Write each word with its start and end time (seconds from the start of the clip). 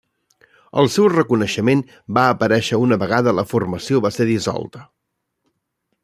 El 0.83 0.87
seu 0.93 1.09
reconeixement 1.13 1.83
va 2.19 2.23
aparèixer 2.29 2.79
una 2.85 2.97
vegada 3.03 3.35
la 3.41 3.47
formació 3.51 4.01
va 4.07 4.13
ser 4.17 4.27
dissolta. 4.31 4.83